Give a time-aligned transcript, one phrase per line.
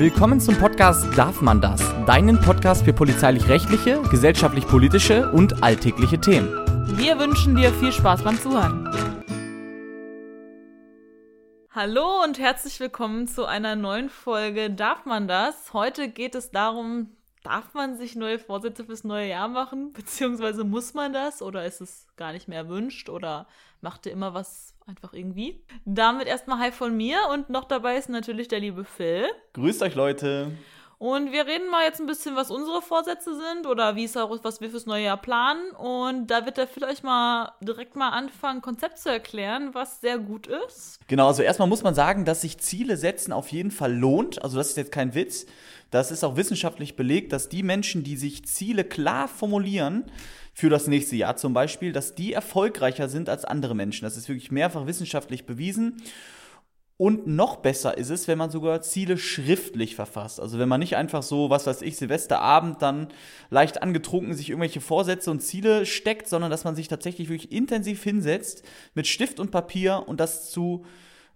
[0.00, 1.78] Willkommen zum Podcast Darf man das?
[2.06, 6.48] Deinen Podcast für polizeilich-rechtliche, gesellschaftlich-politische und alltägliche Themen.
[6.96, 8.88] Wir wünschen dir viel Spaß beim Zuhören.
[11.68, 15.74] Hallo und herzlich willkommen zu einer neuen Folge Darf man das?
[15.74, 17.10] Heute geht es darum,
[17.42, 19.92] darf man sich neue Vorsätze fürs neue Jahr machen?
[19.94, 21.42] Beziehungsweise muss man das?
[21.42, 23.08] Oder ist es gar nicht mehr erwünscht?
[23.08, 23.46] Oder
[23.80, 25.62] macht ihr immer was einfach irgendwie?
[25.84, 29.26] Damit erstmal Hi von mir und noch dabei ist natürlich der liebe Phil.
[29.54, 30.52] Grüßt euch, Leute.
[31.00, 34.38] Und wir reden mal jetzt ein bisschen, was unsere Vorsätze sind oder wie es auch
[34.42, 35.70] was wir fürs neue Jahr planen.
[35.70, 40.18] Und da wird der Phil euch mal direkt mal anfangen, Konzept zu erklären, was sehr
[40.18, 40.98] gut ist.
[41.08, 44.42] Genau, also erstmal muss man sagen, dass sich Ziele setzen auf jeden Fall lohnt.
[44.42, 45.46] Also das ist jetzt kein Witz.
[45.90, 50.04] Das ist auch wissenschaftlich belegt, dass die Menschen, die sich Ziele klar formulieren,
[50.52, 54.04] für das nächste Jahr zum Beispiel, dass die erfolgreicher sind als andere Menschen.
[54.04, 56.02] Das ist wirklich mehrfach wissenschaftlich bewiesen.
[57.00, 60.38] Und noch besser ist es, wenn man sogar Ziele schriftlich verfasst.
[60.38, 63.08] Also wenn man nicht einfach so, was weiß ich, Silvesterabend dann
[63.48, 68.02] leicht angetrunken sich irgendwelche Vorsätze und Ziele steckt, sondern dass man sich tatsächlich wirklich intensiv
[68.02, 70.84] hinsetzt mit Stift und Papier und das zu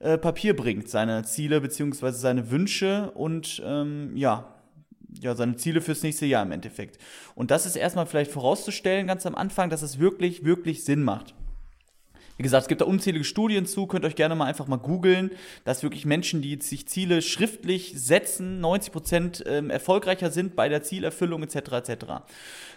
[0.00, 2.10] äh, Papier bringt, seine Ziele bzw.
[2.10, 4.54] seine Wünsche und ähm, ja,
[5.22, 6.98] ja, seine Ziele fürs nächste Jahr im Endeffekt.
[7.34, 11.34] Und das ist erstmal vielleicht vorauszustellen, ganz am Anfang, dass es wirklich, wirklich Sinn macht.
[12.36, 15.30] Wie gesagt, es gibt da unzählige Studien zu, könnt euch gerne mal einfach mal googeln,
[15.64, 20.82] dass wirklich Menschen, die sich Ziele schriftlich setzen, 90 Prozent ähm, erfolgreicher sind bei der
[20.82, 21.56] Zielerfüllung etc.
[21.56, 22.04] etc.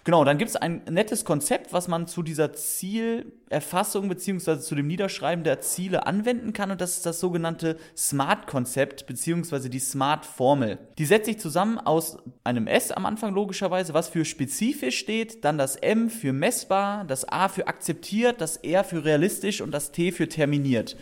[0.03, 4.85] Genau, dann gibt es ein nettes Konzept, was man zu dieser Zielerfassung beziehungsweise zu dem
[4.85, 10.77] Niederschreiben der Ziele anwenden kann und das ist das sogenannte SMART-Konzept beziehungsweise die SMART-Formel.
[10.99, 15.57] Die setzt sich zusammen aus einem S am Anfang logischerweise, was für spezifisch steht, dann
[15.57, 20.11] das M für messbar, das A für akzeptiert, das R für realistisch und das T
[20.11, 20.95] für terminiert.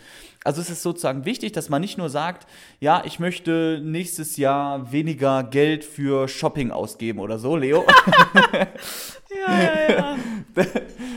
[0.44, 2.46] Also es ist sozusagen wichtig, dass man nicht nur sagt,
[2.78, 7.84] ja, ich möchte nächstes Jahr weniger Geld für Shopping ausgeben oder so, Leo.
[9.46, 10.16] ja, ja, ja.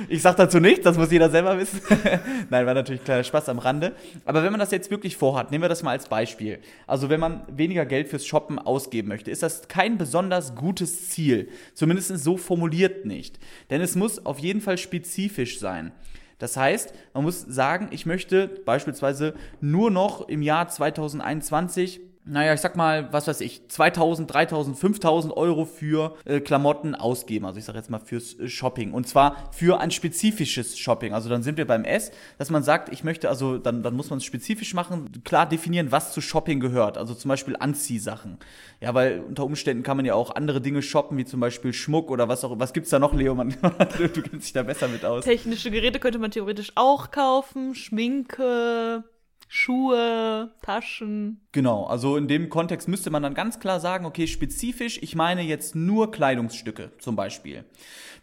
[0.07, 1.79] Ich sag dazu nichts, das muss jeder selber wissen.
[2.49, 3.93] Nein, war natürlich kleiner Spaß am Rande.
[4.25, 6.59] Aber wenn man das jetzt wirklich vorhat, nehmen wir das mal als Beispiel.
[6.87, 11.49] Also wenn man weniger Geld fürs Shoppen ausgeben möchte, ist das kein besonders gutes Ziel.
[11.75, 13.37] Zumindest so formuliert nicht.
[13.69, 15.91] Denn es muss auf jeden Fall spezifisch sein.
[16.39, 22.61] Das heißt, man muss sagen, ich möchte beispielsweise nur noch im Jahr 2021 naja, ich
[22.61, 27.45] sag mal, was weiß ich, 2000, 3000, 5000 Euro für äh, Klamotten ausgeben.
[27.45, 28.93] Also ich sag jetzt mal fürs äh, Shopping.
[28.93, 31.13] Und zwar für ein spezifisches Shopping.
[31.13, 34.09] Also dann sind wir beim S, dass man sagt, ich möchte, also dann, dann muss
[34.09, 36.97] man es spezifisch machen, klar definieren, was zu Shopping gehört.
[36.97, 38.37] Also zum Beispiel Anziehsachen.
[38.79, 42.11] Ja, weil unter Umständen kann man ja auch andere Dinge shoppen, wie zum Beispiel Schmuck
[42.11, 42.59] oder was auch.
[42.59, 43.33] Was gibt's da noch, Leo?
[43.33, 45.23] Man, du kennst dich da besser mit aus.
[45.23, 49.03] Technische Geräte könnte man theoretisch auch kaufen, Schminke.
[49.51, 51.41] Schuhe, Taschen.
[51.53, 55.41] Genau, also in dem Kontext müsste man dann ganz klar sagen, okay, spezifisch, ich meine
[55.41, 57.65] jetzt nur Kleidungsstücke zum Beispiel.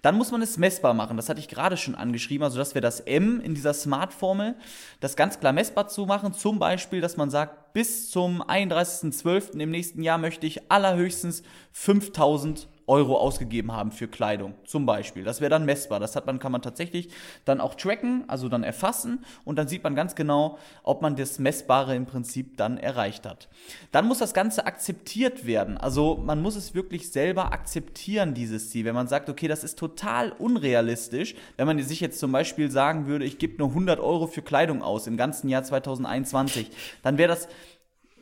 [0.02, 2.80] Dann muss man es messbar machen, das hatte ich gerade schon angeschrieben, also dass wir
[2.80, 4.54] das M in dieser Smart-Formel,
[5.00, 9.58] das ganz klar messbar zu machen, zum Beispiel, dass man sagt, bis zum 31.12.
[9.58, 11.42] im nächsten Jahr möchte ich allerhöchstens
[11.72, 15.24] 5000 Euro ausgegeben haben für Kleidung, zum Beispiel.
[15.24, 15.98] Das wäre dann messbar.
[15.98, 17.08] Das hat man, kann man tatsächlich
[17.44, 21.38] dann auch tracken, also dann erfassen und dann sieht man ganz genau, ob man das
[21.38, 23.48] Messbare im Prinzip dann erreicht hat.
[23.90, 25.76] Dann muss das Ganze akzeptiert werden.
[25.78, 28.84] Also man muss es wirklich selber akzeptieren, dieses Ziel.
[28.84, 33.06] Wenn man sagt, okay, das ist total unrealistisch, wenn man sich jetzt zum Beispiel sagen
[33.06, 36.70] würde, ich gebe nur 100 Euro für Kleidung aus im ganzen Jahr 2021,
[37.02, 37.48] dann wäre das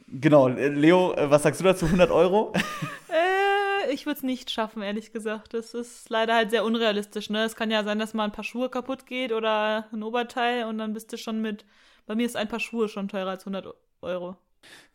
[0.06, 1.86] Genau, Leo, äh, was sagst du dazu?
[1.86, 2.52] 100 Euro?
[3.91, 5.55] ich würde es nicht schaffen, ehrlich gesagt.
[5.55, 7.31] Das ist leider halt sehr unrealistisch.
[7.31, 7.45] Ne?
[7.45, 10.78] Es kann ja sein, dass mal ein paar Schuhe kaputt geht oder ein Oberteil und
[10.78, 11.65] dann bist du schon mit.
[12.06, 14.37] Bei mir ist ein paar Schuhe schon teurer als 100 Euro.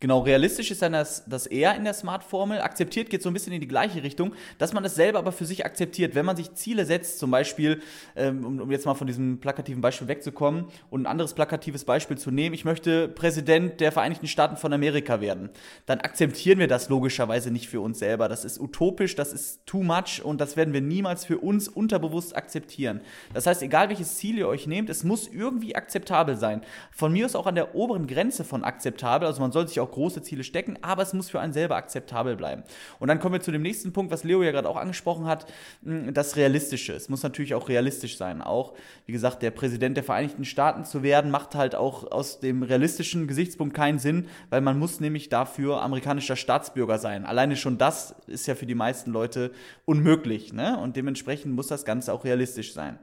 [0.00, 2.62] Genau, realistisch ist dann das, das eher in der Smart-Formel.
[2.62, 5.44] Akzeptiert geht so ein bisschen in die gleiche Richtung, dass man es selber aber für
[5.44, 6.14] sich akzeptiert.
[6.14, 7.82] Wenn man sich Ziele setzt, zum Beispiel,
[8.16, 12.30] ähm, um, jetzt mal von diesem plakativen Beispiel wegzukommen und ein anderes plakatives Beispiel zu
[12.30, 15.50] nehmen, ich möchte Präsident der Vereinigten Staaten von Amerika werden,
[15.84, 18.30] dann akzeptieren wir das logischerweise nicht für uns selber.
[18.30, 22.34] Das ist utopisch, das ist too much und das werden wir niemals für uns unterbewusst
[22.34, 23.02] akzeptieren.
[23.34, 26.62] Das heißt, egal welches Ziel ihr euch nehmt, es muss irgendwie akzeptabel sein.
[26.90, 29.90] Von mir ist auch an der oberen Grenze von akzeptabel, also man soll sich auch
[29.90, 32.62] große Ziele stecken, aber es muss für einen selber akzeptabel bleiben.
[32.98, 35.46] Und dann kommen wir zu dem nächsten Punkt, was Leo ja gerade auch angesprochen hat,
[35.84, 36.92] hm, das Realistische.
[36.92, 38.42] Es muss natürlich auch realistisch sein.
[38.42, 38.74] Auch,
[39.06, 43.26] wie gesagt, der Präsident der Vereinigten Staaten zu werden, macht halt auch aus dem realistischen
[43.26, 47.26] Gesichtspunkt keinen Sinn, weil man muss nämlich dafür amerikanischer Staatsbürger sein.
[47.26, 49.52] Alleine schon das ist ja für die meisten Leute
[49.84, 50.52] unmöglich.
[50.52, 50.78] Ne?
[50.78, 52.98] Und dementsprechend muss das Ganze auch realistisch sein.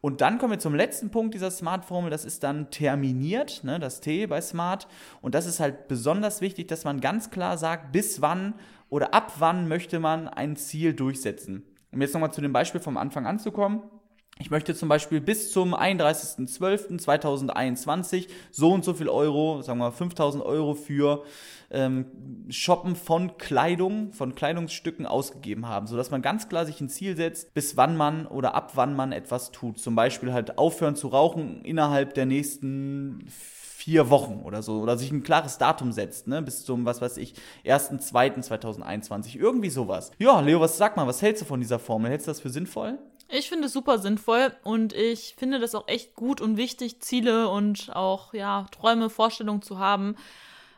[0.00, 4.00] Und dann kommen wir zum letzten Punkt dieser Smart-Formel, das ist dann terminiert, ne, das
[4.00, 4.88] T bei Smart.
[5.20, 8.54] Und das ist halt besonders wichtig, dass man ganz klar sagt, bis wann
[8.88, 11.64] oder ab wann möchte man ein Ziel durchsetzen.
[11.92, 13.82] Um jetzt nochmal zu dem Beispiel vom Anfang anzukommen.
[14.40, 19.92] Ich möchte zum Beispiel bis zum 31.12.2021 so und so viel Euro, sagen wir mal
[19.92, 21.24] 5000 Euro für
[21.70, 22.06] ähm,
[22.48, 27.52] Shoppen von Kleidung, von Kleidungsstücken ausgegeben haben, sodass man ganz klar sich ein Ziel setzt,
[27.52, 29.78] bis wann man oder ab wann man etwas tut.
[29.78, 35.12] Zum Beispiel halt aufhören zu rauchen innerhalb der nächsten vier Wochen oder so oder sich
[35.12, 37.34] ein klares Datum setzt, ne, bis zum, was weiß ich,
[37.64, 40.12] 1.2.2021, irgendwie sowas.
[40.18, 42.10] Ja, Leo, was sag mal, was hältst du von dieser Formel?
[42.10, 42.98] Hältst du das für sinnvoll?
[43.32, 47.48] Ich finde es super sinnvoll und ich finde das auch echt gut und wichtig, Ziele
[47.48, 50.16] und auch ja, Träume, Vorstellungen zu haben.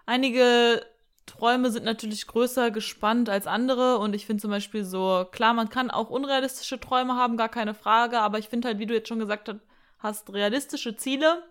[0.05, 0.85] Einige
[1.25, 5.71] Träume sind natürlich größer gespannt als andere und ich finde zum Beispiel so, klar, man
[5.71, 9.09] kann auch unrealistische Träume haben, gar keine Frage, aber ich finde halt, wie du jetzt
[9.09, 9.55] schon gesagt
[9.99, 11.43] hast, realistische Ziele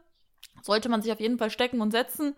[0.62, 2.36] sollte man sich auf jeden Fall stecken und setzen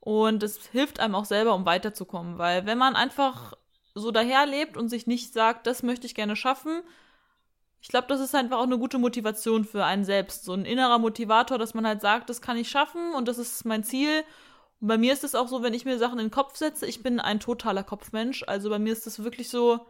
[0.00, 3.52] und es hilft einem auch selber, um weiterzukommen, weil wenn man einfach
[3.94, 6.82] so daherlebt und sich nicht sagt, das möchte ich gerne schaffen,
[7.86, 10.44] ich glaube, das ist einfach auch eine gute Motivation für einen selbst.
[10.44, 13.64] So ein innerer Motivator, dass man halt sagt, das kann ich schaffen und das ist
[13.64, 14.24] mein Ziel.
[14.80, 16.84] Und bei mir ist es auch so, wenn ich mir Sachen in den Kopf setze,
[16.84, 18.42] ich bin ein totaler Kopfmensch.
[18.48, 19.86] Also bei mir ist das wirklich so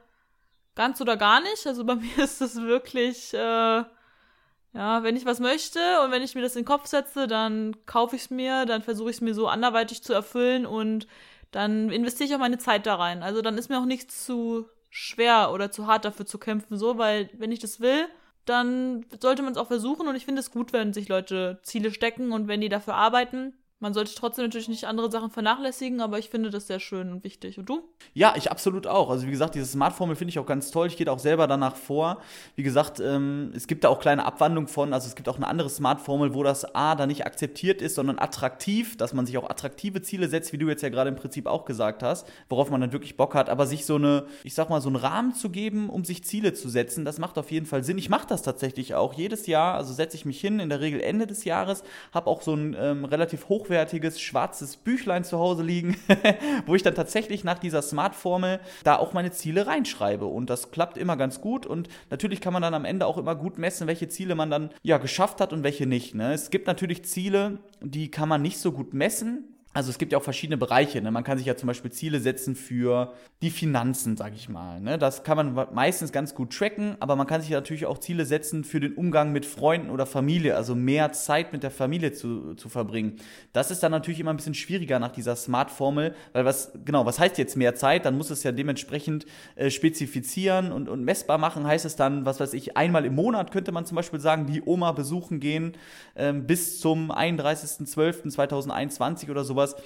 [0.75, 1.67] ganz oder gar nicht.
[1.67, 6.35] Also bei mir ist das wirklich, äh, ja, wenn ich was möchte und wenn ich
[6.35, 9.23] mir das in den Kopf setze, dann kaufe ich es mir, dann versuche ich es
[9.23, 11.07] mir so anderweitig zu erfüllen und
[11.51, 13.23] dann investiere ich auch meine Zeit da rein.
[13.23, 16.97] Also dann ist mir auch nichts zu schwer oder zu hart dafür zu kämpfen, so,
[16.97, 18.09] weil wenn ich das will,
[18.47, 21.93] dann sollte man es auch versuchen und ich finde es gut, wenn sich Leute Ziele
[21.93, 23.53] stecken und wenn die dafür arbeiten.
[23.79, 27.25] Man sollte trotzdem natürlich nicht andere Sachen vernachlässigen, aber ich finde das sehr schön und
[27.25, 27.59] wichtig.
[27.59, 27.83] Und du?
[28.15, 29.11] Ja, ich absolut auch.
[29.11, 30.87] Also wie gesagt, diese Smart-Formel finde ich auch ganz toll.
[30.87, 32.23] Ich gehe auch selber danach vor.
[32.55, 34.95] Wie gesagt, ähm, es gibt da auch kleine Abwandlungen von.
[34.95, 38.19] Also es gibt auch eine andere Smart-Formel, wo das A da nicht akzeptiert ist, sondern
[38.19, 41.47] attraktiv, dass man sich auch attraktive Ziele setzt, wie du jetzt ja gerade im Prinzip
[41.47, 43.51] auch gesagt hast, worauf man dann wirklich Bock hat.
[43.51, 46.55] Aber sich so eine, ich sag mal, so einen Rahmen zu geben, um sich Ziele
[46.55, 47.99] zu setzen, das macht auf jeden Fall Sinn.
[47.99, 49.75] Ich mache das tatsächlich auch jedes Jahr.
[49.75, 51.83] Also setze ich mich hin, in der Regel Ende des Jahres,
[52.13, 55.97] habe auch so ein ähm, relativ hoch hochwertiges schwarzes Büchlein zu Hause liegen,
[56.67, 60.27] wo ich dann tatsächlich nach dieser Smart-Formel da auch meine Ziele reinschreibe.
[60.27, 61.67] Und das klappt immer ganz gut.
[61.67, 64.71] Und natürlich kann man dann am Ende auch immer gut messen, welche Ziele man dann
[64.83, 66.15] ja geschafft hat und welche nicht.
[66.15, 66.33] Ne?
[66.33, 69.56] Es gibt natürlich Ziele, die kann man nicht so gut messen.
[69.77, 71.03] Also es gibt ja auch verschiedene Bereiche.
[71.03, 71.11] Ne?
[71.11, 73.13] Man kann sich ja zum Beispiel Ziele setzen für
[73.43, 74.81] die Finanzen, sag ich mal.
[74.81, 74.97] Ne?
[74.97, 78.65] Das kann man meistens ganz gut tracken, aber man kann sich natürlich auch Ziele setzen
[78.65, 82.71] für den Umgang mit Freunden oder Familie, also mehr Zeit mit der Familie zu, zu
[82.71, 83.17] verbringen.
[83.53, 87.19] Das ist dann natürlich immer ein bisschen schwieriger nach dieser Smart-Formel, weil was, genau, was
[87.19, 88.07] heißt jetzt mehr Zeit?
[88.07, 89.27] Dann muss es ja dementsprechend
[89.57, 91.67] äh, spezifizieren und, und messbar machen.
[91.67, 94.63] Heißt es dann, was weiß ich, einmal im Monat könnte man zum Beispiel sagen, die
[94.63, 95.73] Oma besuchen gehen
[96.15, 99.83] ähm, bis zum 31.12.2021 oder sowas sowas.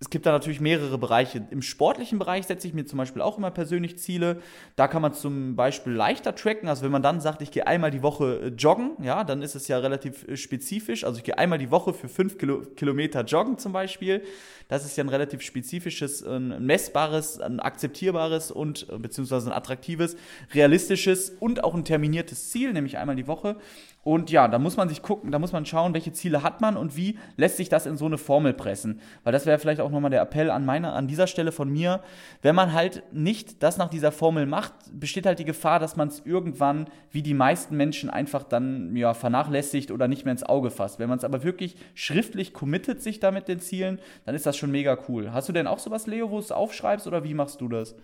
[0.00, 1.46] Es gibt da natürlich mehrere Bereiche.
[1.50, 4.42] Im sportlichen Bereich setze ich mir zum Beispiel auch immer persönlich Ziele.
[4.76, 6.68] Da kann man zum Beispiel leichter tracken.
[6.68, 9.54] Also wenn man dann sagt, ich gehe einmal die Woche äh, joggen, ja, dann ist
[9.54, 11.04] es ja relativ äh, spezifisch.
[11.04, 14.22] Also ich gehe einmal die Woche für fünf Kilo Kilometer joggen zum Beispiel.
[14.68, 20.16] Das ist ja ein relativ spezifisches, ein messbares, ein akzeptierbares und äh, beziehungsweise ein attraktives,
[20.52, 23.56] realistisches und auch ein terminiertes Ziel, nämlich einmal die Woche.
[24.04, 26.76] Und ja, da muss man sich gucken, da muss man schauen, welche Ziele hat man
[26.76, 29.00] und wie lässt sich das in so eine Formel pressen.
[29.24, 32.02] Weil das wäre vielleicht auch nochmal der Appell an meiner, an dieser Stelle von mir.
[32.42, 36.08] Wenn man halt nicht das nach dieser Formel macht, besteht halt die Gefahr, dass man
[36.08, 40.70] es irgendwann, wie die meisten Menschen, einfach dann ja, vernachlässigt oder nicht mehr ins Auge
[40.70, 40.98] fasst.
[40.98, 44.58] Wenn man es aber wirklich schriftlich committet sich da mit den Zielen, dann ist das
[44.58, 45.32] schon mega cool.
[45.32, 47.96] Hast du denn auch sowas, Leo, wo du es aufschreibst oder wie machst du das?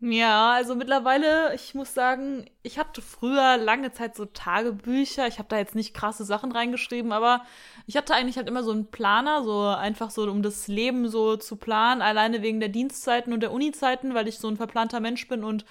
[0.00, 5.26] Ja, also mittlerweile, ich muss sagen, ich hatte früher lange Zeit so Tagebücher.
[5.26, 7.42] Ich habe da jetzt nicht krasse Sachen reingeschrieben, aber
[7.86, 11.36] ich hatte eigentlich halt immer so einen Planer, so einfach so, um das Leben so
[11.38, 15.28] zu planen, alleine wegen der Dienstzeiten und der Unizeiten, weil ich so ein verplanter Mensch
[15.28, 15.64] bin und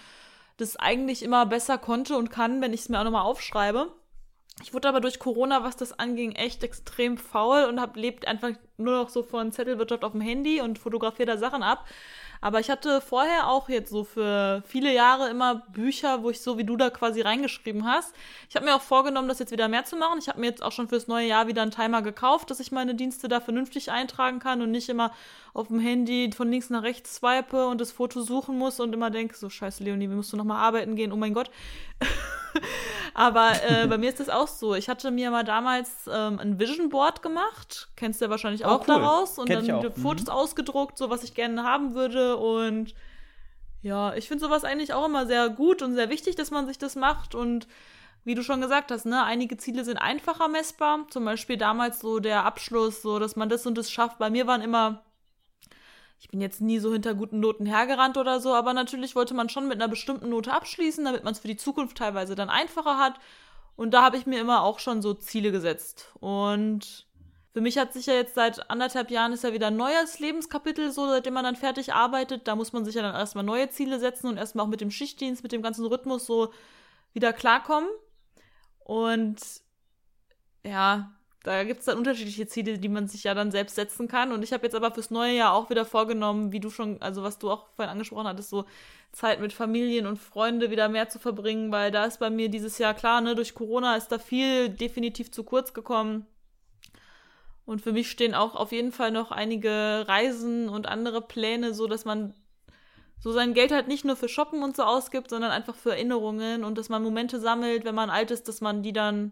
[0.57, 3.93] das eigentlich immer besser konnte und kann, wenn ich es mir auch nochmal aufschreibe.
[4.61, 8.51] Ich wurde aber durch Corona, was das anging, echt extrem faul und hab lebt einfach
[8.77, 11.85] nur noch so von Zettelwirtschaft auf dem Handy und fotografiere da Sachen ab.
[12.39, 16.57] Aber ich hatte vorher auch jetzt so für viele Jahre immer Bücher, wo ich so
[16.57, 18.13] wie du da quasi reingeschrieben hast.
[18.49, 20.19] Ich habe mir auch vorgenommen, das jetzt wieder mehr zu machen.
[20.19, 22.71] Ich habe mir jetzt auch schon fürs neue Jahr wieder einen Timer gekauft, dass ich
[22.71, 25.11] meine Dienste da vernünftig eintragen kann und nicht immer
[25.53, 29.09] auf dem Handy von links nach rechts swipe und das Foto suchen muss und immer
[29.09, 31.11] denke, so scheiße Leonie, wie musst du nochmal arbeiten gehen?
[31.11, 31.49] Oh mein Gott.
[33.15, 34.75] Aber äh, bei mir ist das auch so.
[34.75, 37.87] Ich hatte mir mal damals ähm, ein Vision Board gemacht.
[37.95, 38.95] Kennst du ja wahrscheinlich oh, auch cool.
[38.95, 39.39] daraus.
[39.39, 40.31] Und Kenn dann Fotos mhm.
[40.31, 42.37] ausgedruckt, so was ich gerne haben würde.
[42.37, 42.93] Und
[43.81, 46.77] ja, ich finde sowas eigentlich auch immer sehr gut und sehr wichtig, dass man sich
[46.77, 47.33] das macht.
[47.33, 47.67] Und
[48.25, 51.05] wie du schon gesagt hast, ne, einige Ziele sind einfacher messbar.
[51.09, 54.17] Zum Beispiel damals so der Abschluss, so dass man das und das schafft.
[54.17, 55.05] Bei mir waren immer,
[56.25, 59.47] ich bin jetzt nie so hinter guten Noten hergerannt oder so, aber natürlich wollte man
[59.47, 62.97] schon mit einer bestimmten Note abschließen, damit man es für die Zukunft teilweise dann einfacher
[62.97, 63.19] hat.
[63.75, 66.11] Und da habe ich mir immer auch schon so Ziele gesetzt.
[66.19, 67.05] Und
[67.53, 70.91] für mich hat sich ja jetzt seit anderthalb Jahren ist ja wieder ein neues Lebenskapitel,
[70.91, 72.47] so seitdem man dann fertig arbeitet.
[72.47, 74.89] Da muss man sich ja dann erstmal neue Ziele setzen und erstmal auch mit dem
[74.89, 76.51] Schichtdienst, mit dem ganzen Rhythmus so
[77.13, 77.89] wieder klarkommen.
[78.79, 79.39] Und
[80.63, 81.14] ja,
[81.45, 84.31] da gibt es dann unterschiedliche Ziele, die man sich ja dann selbst setzen kann.
[84.31, 87.21] Und ich habe jetzt aber fürs neue Jahr auch wieder vorgenommen, wie du schon, also
[87.21, 88.65] was du auch vorhin angesprochen hattest, so
[89.11, 92.79] Zeit mit Familien und Freunde wieder mehr zu verbringen, weil da ist bei mir dieses
[92.79, 96.25] Jahr klar, ne, durch Corona ist da viel definitiv zu kurz gekommen.
[97.63, 101.85] Und für mich stehen auch auf jeden Fall noch einige Reisen und andere Pläne, so
[101.85, 102.33] dass man
[103.19, 106.63] so sein Geld halt nicht nur für Shoppen und so ausgibt, sondern einfach für Erinnerungen
[106.63, 109.31] und dass man Momente sammelt, wenn man alt ist, dass man die dann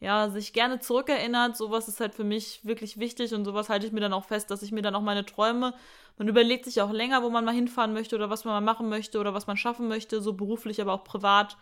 [0.00, 1.56] ja sich gerne zurückerinnert.
[1.56, 4.50] Sowas ist halt für mich wirklich wichtig und sowas halte ich mir dann auch fest,
[4.50, 5.74] dass ich mir dann auch meine Träume,
[6.16, 8.88] man überlegt sich auch länger, wo man mal hinfahren möchte oder was man mal machen
[8.88, 11.56] möchte oder was man schaffen möchte, so beruflich, aber auch privat.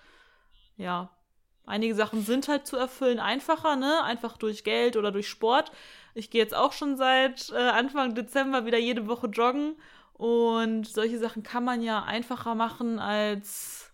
[0.77, 1.11] Ja,
[1.65, 4.03] einige Sachen sind halt zu erfüllen einfacher, ne?
[4.05, 5.73] Einfach durch Geld oder durch Sport.
[6.15, 9.77] Ich gehe jetzt auch schon seit äh, Anfang Dezember wieder jede Woche joggen
[10.15, 13.93] und solche Sachen kann man ja einfacher machen als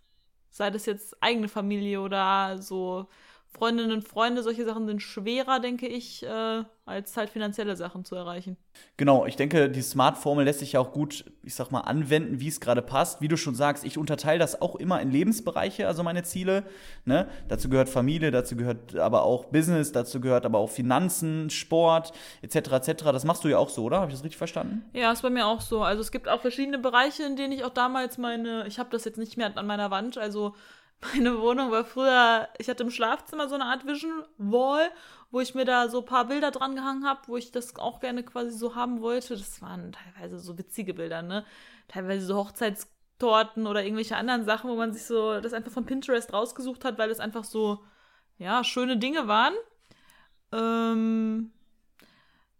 [0.50, 3.08] sei das jetzt eigene Familie oder so
[3.50, 8.14] Freundinnen und Freunde, solche Sachen sind schwerer, denke ich, äh, als halt finanzielle Sachen zu
[8.14, 8.56] erreichen.
[8.96, 12.48] Genau, ich denke, die Smart-Formel lässt sich ja auch gut, ich sag mal, anwenden, wie
[12.48, 13.20] es gerade passt.
[13.20, 16.64] Wie du schon sagst, ich unterteile das auch immer in Lebensbereiche, also meine Ziele.
[17.04, 17.28] Ne?
[17.48, 22.12] Dazu gehört Familie, dazu gehört aber auch Business, dazu gehört aber auch Finanzen, Sport,
[22.42, 22.56] etc.
[22.72, 23.04] etc.
[23.04, 24.00] Das machst du ja auch so, oder?
[24.00, 24.84] Habe ich das richtig verstanden?
[24.92, 25.82] Ja, ist bei mir auch so.
[25.82, 29.04] Also es gibt auch verschiedene Bereiche, in denen ich auch damals meine, ich habe das
[29.04, 30.54] jetzt nicht mehr an meiner Wand, also
[31.00, 34.90] meine Wohnung war früher, ich hatte im Schlafzimmer so eine Art Vision Wall,
[35.30, 38.00] wo ich mir da so ein paar Bilder dran gehangen habe, wo ich das auch
[38.00, 39.36] gerne quasi so haben wollte.
[39.36, 41.44] Das waren teilweise so witzige Bilder, ne?
[41.86, 46.32] Teilweise so Hochzeitstorten oder irgendwelche anderen Sachen, wo man sich so das einfach von Pinterest
[46.32, 47.84] rausgesucht hat, weil es einfach so,
[48.38, 49.54] ja, schöne Dinge waren.
[50.52, 51.52] Ähm,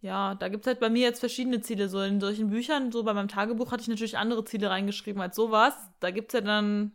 [0.01, 1.89] ja, da gibt es halt bei mir jetzt verschiedene Ziele.
[1.89, 5.35] So in solchen Büchern, so bei meinem Tagebuch hatte ich natürlich andere Ziele reingeschrieben als
[5.35, 5.75] sowas.
[6.01, 6.93] Da gibt es ja dann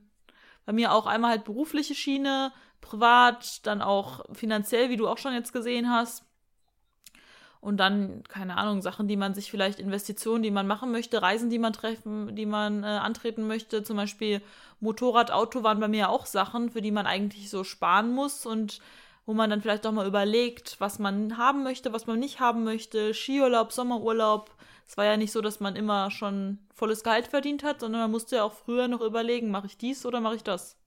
[0.65, 2.51] bei mir auch einmal halt berufliche Schiene,
[2.81, 6.25] privat, dann auch finanziell, wie du auch schon jetzt gesehen hast.
[7.63, 11.49] Und dann, keine Ahnung, Sachen, die man sich vielleicht, Investitionen, die man machen möchte, Reisen,
[11.49, 14.41] die man treffen, die man äh, antreten möchte, zum Beispiel
[14.81, 18.81] Motorrad, Auto waren bei mir auch Sachen, für die man eigentlich so sparen muss und
[19.25, 22.65] wo man dann vielleicht auch mal überlegt, was man haben möchte, was man nicht haben
[22.65, 24.51] möchte, Skiurlaub, Sommerurlaub,
[24.87, 28.11] es war ja nicht so, dass man immer schon volles Gehalt verdient hat, sondern man
[28.11, 30.77] musste ja auch früher noch überlegen, mache ich dies oder mache ich das.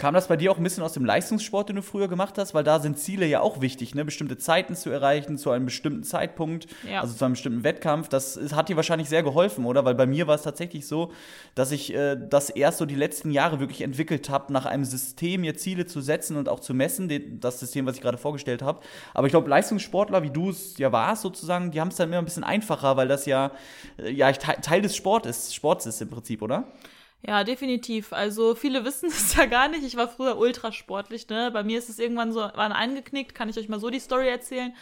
[0.00, 2.54] Kam das bei dir auch ein bisschen aus dem Leistungssport, den du früher gemacht hast?
[2.54, 4.02] Weil da sind Ziele ja auch wichtig, ne?
[4.02, 7.02] bestimmte Zeiten zu erreichen, zu einem bestimmten Zeitpunkt, ja.
[7.02, 8.08] also zu einem bestimmten Wettkampf.
[8.08, 9.84] Das ist, hat dir wahrscheinlich sehr geholfen, oder?
[9.84, 11.12] Weil bei mir war es tatsächlich so,
[11.54, 15.42] dass ich äh, das erst so die letzten Jahre wirklich entwickelt habe, nach einem System
[15.42, 18.62] mir Ziele zu setzen und auch zu messen, den, das System, was ich gerade vorgestellt
[18.62, 18.80] habe.
[19.12, 22.20] Aber ich glaube, Leistungssportler, wie du es ja warst, sozusagen, die haben es dann immer
[22.20, 23.50] ein bisschen einfacher, weil das ja,
[23.98, 26.72] äh, ja Teil des Sport ist, Sports ist im Prinzip, oder?
[27.22, 28.12] Ja, definitiv.
[28.12, 29.84] Also viele wissen es ja gar nicht.
[29.84, 31.50] Ich war früher ultrasportlich, ne?
[31.52, 34.28] Bei mir ist es irgendwann so wann eingeknickt, kann ich euch mal so die Story
[34.28, 34.74] erzählen.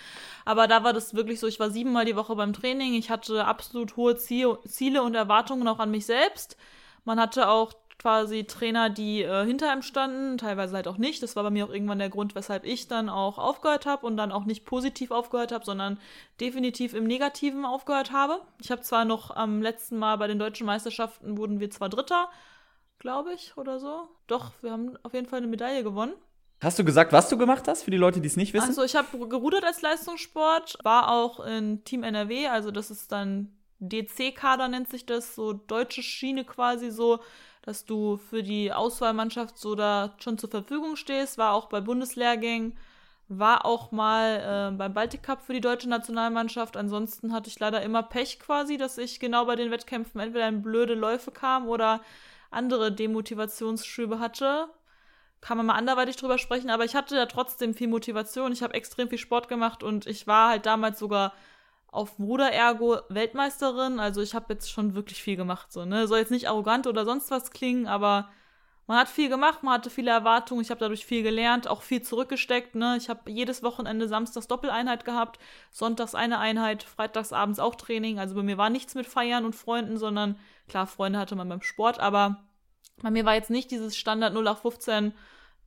[0.45, 2.95] Aber da war das wirklich so, ich war siebenmal die Woche beim Training.
[2.95, 6.57] Ich hatte absolut hohe Ziele und Erwartungen auch an mich selbst.
[7.04, 11.23] Man hatte auch quasi Trainer, die äh, hinter ihm standen, teilweise halt auch nicht.
[11.23, 14.17] Das war bei mir auch irgendwann der Grund, weshalb ich dann auch aufgehört habe und
[14.17, 15.99] dann auch nicht positiv aufgehört habe, sondern
[16.40, 18.40] definitiv im Negativen aufgehört habe.
[18.61, 22.28] Ich habe zwar noch am letzten Mal bei den deutschen Meisterschaften wurden wir zwar Dritter,
[23.00, 24.09] glaube ich, oder so.
[24.28, 26.12] Doch, wir haben auf jeden Fall eine Medaille gewonnen.
[26.61, 28.67] Hast du gesagt, was du gemacht hast, für die Leute, die es nicht wissen?
[28.67, 33.52] Also ich habe gerudert als Leistungssport, war auch in Team NRW, also das ist dann
[33.81, 37.21] DC-Kader nennt sich das, so deutsche Schiene quasi so
[37.69, 42.79] dass du für die Auswahlmannschaft so da schon zur Verfügung stehst, war auch bei Bundeslehrgängen,
[43.29, 46.79] war auch mal äh, beim Baltic Cup für die deutsche Nationalmannschaft.
[46.79, 50.63] Ansonsten hatte ich leider immer Pech quasi, dass ich genau bei den Wettkämpfen entweder in
[50.63, 52.01] blöde Läufe kam oder
[52.51, 54.69] andere Demotivationsschübe hatte.
[55.43, 58.51] Kann man mal anderweitig drüber sprechen, aber ich hatte ja trotzdem viel Motivation.
[58.51, 61.35] Ich habe extrem viel Sport gemacht und ich war halt damals sogar
[61.90, 63.99] auf Ruder-Ergo Weltmeisterin.
[64.00, 65.73] Also ich habe jetzt schon wirklich viel gemacht.
[65.73, 66.07] So, ne?
[66.07, 68.28] Soll jetzt nicht arrogant oder sonst was klingen, aber
[68.87, 72.00] man hat viel gemacht, man hatte viele Erwartungen, ich habe dadurch viel gelernt, auch viel
[72.00, 72.75] zurückgesteckt.
[72.75, 72.97] Ne?
[72.97, 75.38] Ich habe jedes Wochenende samstags Doppeleinheit gehabt,
[75.71, 78.18] sonntags eine Einheit, freitags abends auch Training.
[78.18, 81.61] Also bei mir war nichts mit Feiern und Freunden, sondern klar, Freunde hatte man beim
[81.61, 82.45] Sport, aber
[83.02, 85.12] bei mir war jetzt nicht dieses Standard 0815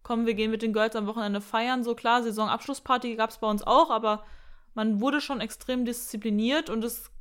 [0.04, 1.84] komm, wir gehen mit den Girls am Wochenende feiern.
[1.84, 4.24] So klar, Saisonabschlussparty gab es bei uns auch, aber
[4.74, 7.12] man wurde schon extrem diszipliniert und es,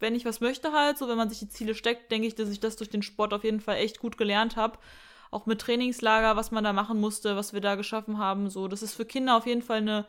[0.00, 2.48] wenn ich was möchte halt, so wenn man sich die Ziele steckt, denke ich, dass
[2.48, 4.78] ich das durch den Sport auf jeden Fall echt gut gelernt habe.
[5.30, 8.82] Auch mit Trainingslager, was man da machen musste, was wir da geschaffen haben, so, das
[8.82, 10.06] ist für Kinder auf jeden Fall eine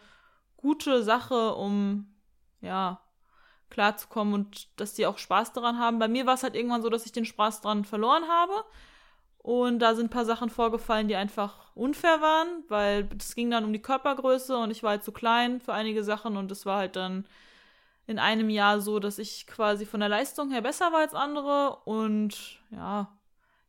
[0.57, 2.13] gute Sache, um,
[2.61, 3.01] ja,
[3.69, 5.99] klarzukommen und dass die auch Spaß daran haben.
[5.99, 8.53] Bei mir war es halt irgendwann so, dass ich den Spaß daran verloren habe.
[9.43, 13.65] Und da sind ein paar Sachen vorgefallen, die einfach unfair waren, weil es ging dann
[13.65, 16.77] um die Körpergröße und ich war halt zu klein für einige Sachen und es war
[16.79, 17.25] halt dann
[18.07, 21.77] in einem Jahr so, dass ich quasi von der Leistung her besser war als andere
[21.85, 23.09] und ja,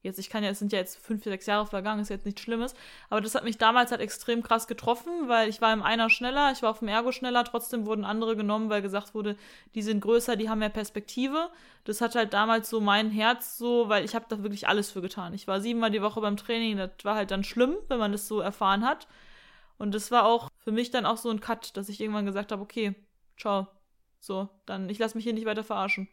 [0.05, 2.43] Jetzt, ich kann ja, es sind ja jetzt fünf, sechs Jahre vergangen, ist jetzt nichts
[2.43, 2.75] Schlimmes.
[3.09, 6.53] Aber das hat mich damals halt extrem krass getroffen, weil ich war im Einer schneller,
[6.53, 9.35] ich war auf dem Ergo schneller, trotzdem wurden andere genommen, weil gesagt wurde,
[9.75, 11.49] die sind größer, die haben mehr Perspektive.
[11.85, 15.01] Das hat halt damals so mein Herz so, weil ich habe da wirklich alles für
[15.01, 15.33] getan.
[15.33, 18.29] Ich war siebenmal die Woche beim Training, das war halt dann schlimm, wenn man das
[18.29, 19.09] so erfahren hat.
[19.79, 22.53] Und das war auch für mich dann auch so ein Cut, dass ich irgendwann gesagt
[22.53, 22.95] habe, okay,
[23.39, 23.69] ciao.
[24.21, 26.09] So, dann ich lasse mich hier nicht weiter verarschen.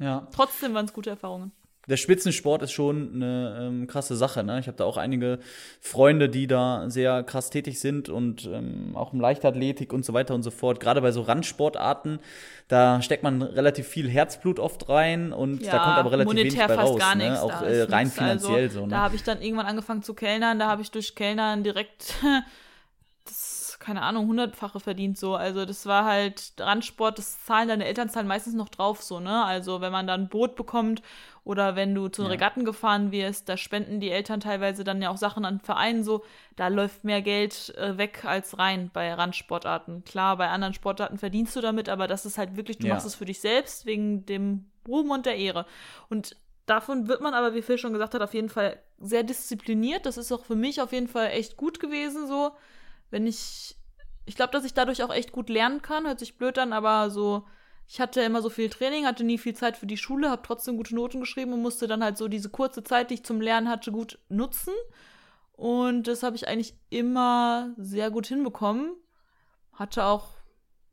[0.00, 0.26] Ja.
[0.32, 1.52] Trotzdem waren es gute Erfahrungen
[1.88, 4.44] der Spitzensport ist schon eine ähm, krasse Sache.
[4.44, 4.60] Ne?
[4.60, 5.38] Ich habe da auch einige
[5.80, 10.34] Freunde, die da sehr krass tätig sind und ähm, auch im Leichtathletik und so weiter
[10.34, 10.78] und so fort.
[10.78, 12.20] Gerade bei so Randsportarten,
[12.68, 16.56] da steckt man relativ viel Herzblut oft rein und ja, da kommt aber relativ wenig
[16.56, 16.98] bei raus.
[16.98, 17.42] Gar ne?
[17.42, 18.16] Auch äh, rein nix.
[18.16, 18.86] finanziell also, so.
[18.86, 18.90] Ne?
[18.90, 22.14] Da habe ich dann irgendwann angefangen zu kellnern, da habe ich durch Kellnern direkt
[23.80, 25.34] keine Ahnung, hundertfache verdient so.
[25.34, 29.44] Also das war halt Randsport, das zahlen deine Eltern zahlen meistens noch drauf so, ne?
[29.44, 31.02] Also wenn man dann ein Boot bekommt
[31.44, 32.28] oder wenn du zu ja.
[32.28, 36.24] Regatten gefahren wirst, da spenden die Eltern teilweise dann ja auch Sachen an Vereinen so,
[36.56, 40.04] da läuft mehr Geld äh, weg als rein bei Randsportarten.
[40.04, 42.94] Klar, bei anderen Sportarten verdienst du damit, aber das ist halt wirklich, du ja.
[42.94, 45.66] machst es für dich selbst wegen dem Ruhm und der Ehre.
[46.08, 50.06] Und davon wird man aber, wie Phil schon gesagt hat, auf jeden Fall sehr diszipliniert.
[50.06, 52.52] Das ist auch für mich auf jeden Fall echt gut gewesen so
[53.10, 53.76] wenn ich.
[54.26, 56.06] Ich glaube, dass ich dadurch auch echt gut lernen kann.
[56.06, 57.46] Hört sich blöd an, aber so.
[57.92, 60.76] Ich hatte immer so viel Training, hatte nie viel Zeit für die Schule, habe trotzdem
[60.76, 63.68] gute Noten geschrieben und musste dann halt so diese kurze Zeit, die ich zum Lernen
[63.68, 64.72] hatte, gut nutzen.
[65.54, 68.94] Und das habe ich eigentlich immer sehr gut hinbekommen.
[69.72, 70.28] Hatte auch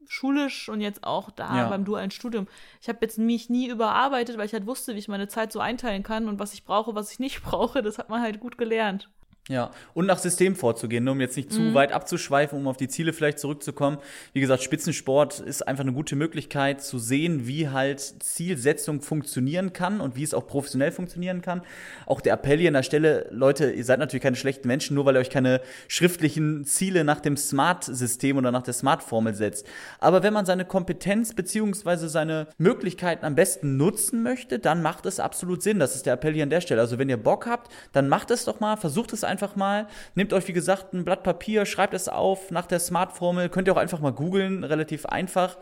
[0.07, 1.69] schulisch und jetzt auch da ja.
[1.69, 2.47] beim dualen Studium.
[2.81, 5.59] Ich habe jetzt mich nie überarbeitet, weil ich halt wusste, wie ich meine Zeit so
[5.59, 7.83] einteilen kann und was ich brauche, was ich nicht brauche.
[7.83, 9.07] Das hat man halt gut gelernt.
[9.49, 11.73] Ja, und nach System vorzugehen, ne, um jetzt nicht zu mhm.
[11.73, 13.97] weit abzuschweifen, um auf die Ziele vielleicht zurückzukommen.
[14.33, 20.01] Wie gesagt, Spitzensport ist einfach eine gute Möglichkeit zu sehen, wie halt Zielsetzung funktionieren kann
[20.01, 21.61] und wie es auch professionell funktionieren kann.
[22.05, 25.05] Auch der Appell hier an der Stelle, Leute, ihr seid natürlich keine schlechten Menschen, nur
[25.05, 29.65] weil ihr euch keine schriftlichen Ziele nach dem Smart-System oder nach der Smart-Formel setzt.
[29.99, 35.21] Aber wenn man seine Kompetenz beziehungsweise seine Möglichkeiten am besten nutzen möchte, dann macht es
[35.21, 35.79] absolut Sinn.
[35.79, 36.81] Das ist der Appell hier an der Stelle.
[36.81, 39.85] Also wenn ihr Bock habt, dann macht es doch mal, versucht es einfach einfach mal.
[40.15, 43.49] Nehmt euch, wie gesagt, ein Blatt Papier, schreibt es auf nach der Smart-Formel.
[43.49, 45.57] Könnt ihr auch einfach mal googeln, relativ einfach.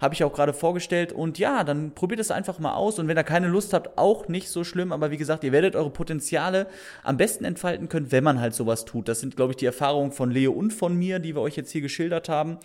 [0.00, 1.12] Habe ich auch gerade vorgestellt.
[1.12, 3.00] Und ja, dann probiert es einfach mal aus.
[3.00, 4.92] Und wenn ihr keine Lust habt, auch nicht so schlimm.
[4.92, 6.68] Aber wie gesagt, ihr werdet eure Potenziale
[7.02, 9.08] am besten entfalten können, wenn man halt sowas tut.
[9.08, 11.72] Das sind, glaube ich, die Erfahrungen von Leo und von mir, die wir euch jetzt
[11.72, 12.58] hier geschildert haben.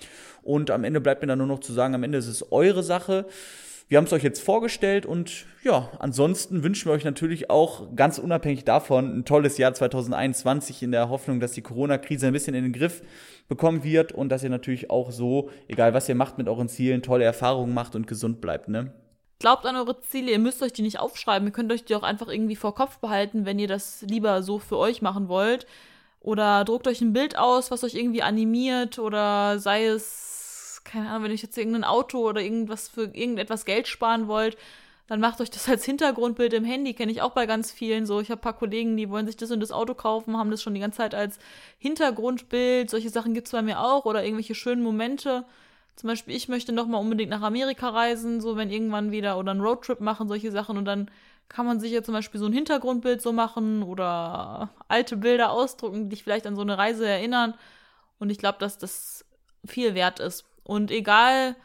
[0.43, 2.83] Und am Ende bleibt mir dann nur noch zu sagen, am Ende ist es eure
[2.83, 3.25] Sache.
[3.89, 8.17] Wir haben es euch jetzt vorgestellt und ja, ansonsten wünschen wir euch natürlich auch ganz
[8.17, 12.63] unabhängig davon ein tolles Jahr 2021 in der Hoffnung, dass die Corona-Krise ein bisschen in
[12.63, 13.01] den Griff
[13.47, 17.01] bekommen wird und dass ihr natürlich auch so, egal was ihr macht mit euren Zielen,
[17.01, 18.93] tolle Erfahrungen macht und gesund bleibt, ne?
[19.39, 22.03] Glaubt an eure Ziele, ihr müsst euch die nicht aufschreiben, ihr könnt euch die auch
[22.03, 25.67] einfach irgendwie vor Kopf behalten, wenn ihr das lieber so für euch machen wollt.
[26.21, 30.42] Oder druckt euch ein Bild aus, was euch irgendwie animiert oder sei es
[30.83, 34.57] keine Ahnung, wenn ihr jetzt irgendein Auto oder irgendwas für irgendetwas Geld sparen wollt,
[35.07, 38.21] dann macht euch das als Hintergrundbild im Handy, kenne ich auch bei ganz vielen so.
[38.21, 40.61] Ich habe ein paar Kollegen, die wollen sich das und das Auto kaufen, haben das
[40.61, 41.39] schon die ganze Zeit als
[41.77, 42.89] Hintergrundbild.
[42.89, 45.45] Solche Sachen gibt es bei mir auch oder irgendwelche schönen Momente.
[45.95, 49.51] Zum Beispiel, ich möchte noch mal unbedingt nach Amerika reisen, so wenn irgendwann wieder oder
[49.51, 51.11] einen Roadtrip machen, solche Sachen und dann
[51.49, 56.05] kann man sich ja zum Beispiel so ein Hintergrundbild so machen oder alte Bilder ausdrucken,
[56.05, 57.53] die dich vielleicht an so eine Reise erinnern.
[58.17, 59.25] Und ich glaube, dass das
[59.65, 60.45] viel wert ist.
[60.63, 61.55] Und egal,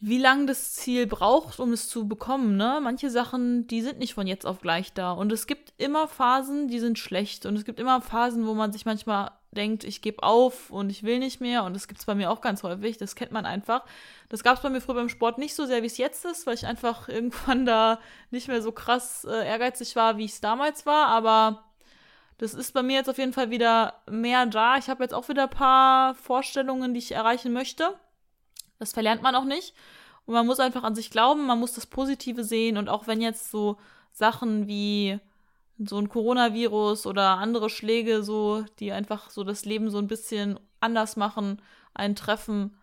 [0.00, 2.78] wie lang das Ziel braucht, um es zu bekommen, ne?
[2.80, 5.10] Manche Sachen, die sind nicht von jetzt auf gleich da.
[5.12, 7.46] Und es gibt immer Phasen, die sind schlecht.
[7.46, 11.02] Und es gibt immer Phasen, wo man sich manchmal denkt, ich gebe auf und ich
[11.02, 11.64] will nicht mehr.
[11.64, 12.96] Und das gibt es bei mir auch ganz häufig.
[12.98, 13.84] Das kennt man einfach.
[14.28, 16.46] Das gab es bei mir früher beim Sport nicht so sehr, wie es jetzt ist,
[16.46, 17.98] weil ich einfach irgendwann da
[18.30, 21.08] nicht mehr so krass äh, ehrgeizig war, wie ich es damals war.
[21.08, 21.64] Aber
[22.38, 24.76] das ist bei mir jetzt auf jeden Fall wieder mehr da.
[24.78, 27.94] Ich habe jetzt auch wieder ein paar Vorstellungen, die ich erreichen möchte.
[28.78, 29.74] Das verlernt man auch nicht.
[30.24, 32.76] Und man muss einfach an sich glauben, man muss das Positive sehen.
[32.76, 33.76] Und auch wenn jetzt so
[34.12, 35.18] Sachen wie
[35.78, 40.60] so ein Coronavirus oder andere Schläge, so, die einfach so das Leben so ein bisschen
[40.80, 41.60] anders machen,
[41.94, 42.76] einen treffen,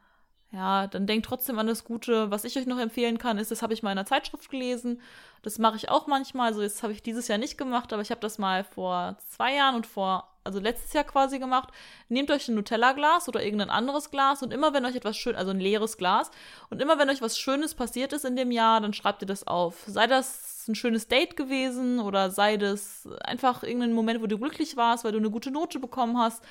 [0.56, 2.32] ja, dann denkt trotzdem an das Gute.
[2.32, 5.02] Was ich euch noch empfehlen kann, ist, das habe ich mal in einer Zeitschrift gelesen.
[5.42, 6.48] Das mache ich auch manchmal.
[6.48, 9.56] Also, jetzt habe ich dieses Jahr nicht gemacht, aber ich habe das mal vor zwei
[9.56, 11.70] Jahren und vor, also letztes Jahr quasi gemacht.
[12.08, 15.52] Nehmt euch ein Nutella-Glas oder irgendein anderes Glas und immer, wenn euch etwas schön, also
[15.52, 16.32] ein leeres Glas,
[16.70, 19.46] und immer, wenn euch was Schönes passiert ist in dem Jahr, dann schreibt ihr das
[19.46, 19.84] auf.
[19.88, 24.78] Sei das ein schönes Date gewesen oder sei das einfach irgendein Moment, wo du glücklich
[24.78, 26.42] warst, weil du eine gute Note bekommen hast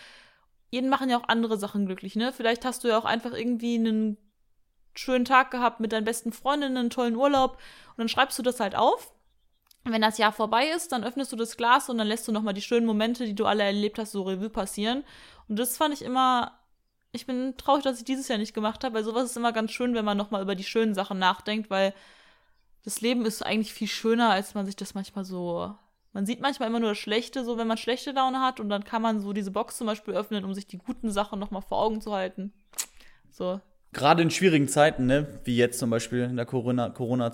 [0.75, 2.33] jeden machen ja auch andere Sachen glücklich, ne?
[2.33, 4.19] Vielleicht hast du ja auch einfach irgendwie einen
[4.97, 8.59] schönen Tag gehabt mit deinen besten Freundinnen, einen tollen Urlaub und dann schreibst du das
[8.59, 9.13] halt auf.
[9.85, 12.55] Wenn das Jahr vorbei ist, dann öffnest du das Glas und dann lässt du nochmal
[12.55, 15.05] die schönen Momente, die du alle erlebt hast, so Revue passieren.
[15.49, 16.59] Und das fand ich immer,
[17.13, 19.71] ich bin traurig, dass ich dieses Jahr nicht gemacht habe, weil sowas ist immer ganz
[19.71, 21.95] schön, wenn man nochmal über die schönen Sachen nachdenkt, weil
[22.85, 25.75] das Leben ist eigentlich viel schöner, als man sich das manchmal so
[26.14, 28.85] man sieht manchmal immer nur das Schlechte, so wenn man schlechte Laune hat und dann
[28.85, 31.83] kann man so diese Box zum Beispiel öffnen, um sich die guten Sachen nochmal vor
[31.83, 32.53] Augen zu halten.
[33.31, 33.61] So,
[33.94, 35.28] Gerade in schwierigen Zeiten, ne?
[35.44, 36.94] wie jetzt zum Beispiel in der Corona-Zeit.
[36.94, 37.30] Corona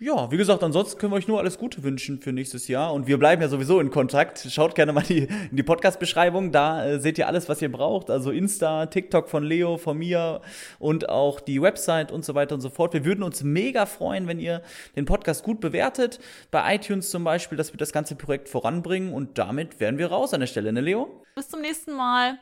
[0.00, 2.94] ja, wie gesagt, ansonsten können wir euch nur alles Gute wünschen für nächstes Jahr.
[2.94, 4.46] Und wir bleiben ja sowieso in Kontakt.
[4.48, 6.52] Schaut gerne mal die, in die Podcast-Beschreibung.
[6.52, 8.10] Da äh, seht ihr alles, was ihr braucht.
[8.10, 10.40] Also Insta, TikTok von Leo, von mir
[10.78, 12.94] und auch die Website und so weiter und so fort.
[12.94, 14.62] Wir würden uns mega freuen, wenn ihr
[14.94, 16.20] den Podcast gut bewertet.
[16.52, 19.12] Bei iTunes zum Beispiel, dass wir das ganze Projekt voranbringen.
[19.12, 21.24] Und damit wären wir raus an der Stelle, ne, Leo?
[21.34, 22.38] Bis zum nächsten Mal.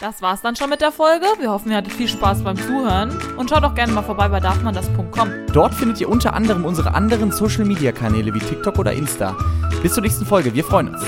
[0.00, 1.26] Das war's dann schon mit der Folge.
[1.40, 4.40] Wir hoffen, ihr hattet viel Spaß beim Zuhören und schaut auch gerne mal vorbei bei
[4.40, 5.30] darfmandas.com.
[5.52, 9.36] Dort findet ihr unter anderem unsere anderen Social Media Kanäle wie TikTok oder Insta.
[9.82, 10.54] Bis zur nächsten Folge.
[10.54, 11.02] Wir freuen uns.